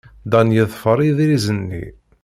[0.31, 1.83] Dan yeḍfer idrizen-nni.